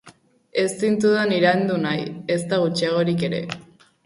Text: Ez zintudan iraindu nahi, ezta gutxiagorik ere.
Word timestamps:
Ez 0.61 0.71
zintudan 0.87 1.33
iraindu 1.39 1.77
nahi, 1.83 2.09
ezta 2.37 2.61
gutxiagorik 2.65 3.29
ere. 3.31 3.45